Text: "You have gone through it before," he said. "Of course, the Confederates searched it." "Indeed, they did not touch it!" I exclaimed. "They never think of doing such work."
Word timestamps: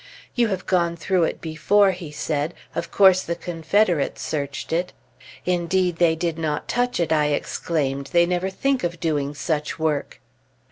"You 0.33 0.47
have 0.47 0.65
gone 0.65 0.95
through 0.97 1.25
it 1.25 1.41
before," 1.41 1.91
he 1.91 2.11
said. 2.11 2.55
"Of 2.73 2.89
course, 2.89 3.21
the 3.21 3.35
Confederates 3.35 4.23
searched 4.23 4.73
it." 4.73 4.93
"Indeed, 5.45 5.97
they 5.97 6.15
did 6.15 6.39
not 6.39 6.67
touch 6.67 6.99
it!" 6.99 7.11
I 7.11 7.27
exclaimed. 7.27 8.07
"They 8.11 8.25
never 8.25 8.49
think 8.49 8.83
of 8.83 8.99
doing 8.99 9.35
such 9.35 9.77
work." 9.77 10.19